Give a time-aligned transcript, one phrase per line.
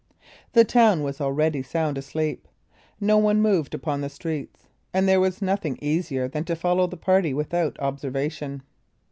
[0.53, 2.47] The town was already sound asleep;
[2.99, 6.97] no one moved upon the streets, and there was nothing easier than to follow the
[6.97, 8.63] party without observation.